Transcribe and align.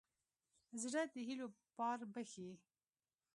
زړه 0.81 1.01
د 1.13 1.15
هيلو 1.27 1.47
پار 1.77 1.99
بښي. 2.13 2.49